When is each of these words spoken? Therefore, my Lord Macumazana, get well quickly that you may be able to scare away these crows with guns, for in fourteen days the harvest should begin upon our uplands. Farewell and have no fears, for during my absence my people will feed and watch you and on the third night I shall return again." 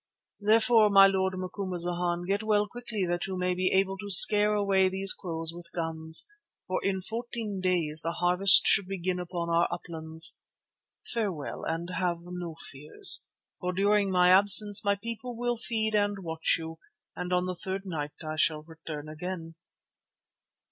Therefore, 0.39 0.89
my 0.89 1.05
Lord 1.05 1.35
Macumazana, 1.37 2.25
get 2.25 2.41
well 2.41 2.67
quickly 2.67 3.05
that 3.05 3.27
you 3.27 3.37
may 3.37 3.53
be 3.53 3.71
able 3.71 3.99
to 3.99 4.09
scare 4.09 4.53
away 4.55 4.89
these 4.89 5.13
crows 5.13 5.53
with 5.53 5.71
guns, 5.75 6.27
for 6.67 6.83
in 6.83 7.01
fourteen 7.03 7.61
days 7.61 8.01
the 8.03 8.13
harvest 8.13 8.65
should 8.65 8.87
begin 8.87 9.19
upon 9.19 9.51
our 9.51 9.67
uplands. 9.71 10.39
Farewell 11.05 11.63
and 11.67 11.87
have 11.99 12.21
no 12.23 12.55
fears, 12.71 13.21
for 13.59 13.73
during 13.73 14.09
my 14.09 14.29
absence 14.29 14.83
my 14.83 14.95
people 14.95 15.35
will 15.37 15.57
feed 15.57 15.93
and 15.93 16.23
watch 16.23 16.55
you 16.57 16.79
and 17.15 17.31
on 17.31 17.45
the 17.45 17.53
third 17.53 17.85
night 17.85 18.13
I 18.27 18.37
shall 18.37 18.63
return 18.63 19.07
again." 19.07 19.53